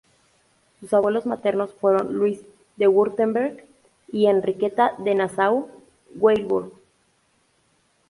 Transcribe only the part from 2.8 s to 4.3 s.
Wurtemberg y